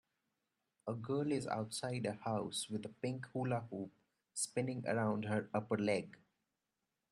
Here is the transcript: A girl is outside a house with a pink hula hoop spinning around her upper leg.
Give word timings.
A 0.87 0.95
girl 0.95 1.31
is 1.31 1.45
outside 1.45 2.07
a 2.07 2.13
house 2.13 2.67
with 2.71 2.87
a 2.87 2.95
pink 3.03 3.27
hula 3.33 3.67
hoop 3.69 3.91
spinning 4.33 4.83
around 4.87 5.25
her 5.25 5.47
upper 5.53 5.77
leg. 5.77 6.17